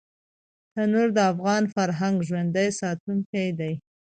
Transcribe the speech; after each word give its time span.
تنور 0.73 1.07
د 1.17 1.19
افغان 1.31 1.63
فرهنګ 1.73 2.15
ژوندي 2.27 2.67
ساتونکی 2.81 3.47
دی 3.59 3.73